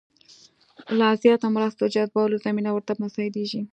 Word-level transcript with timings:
لا 0.99 1.09
زیاتو 1.21 1.47
مرستو 1.55 1.85
جذبولو 1.95 2.41
زمینه 2.45 2.69
ورته 2.73 2.93
مساعدېږي. 3.03 3.61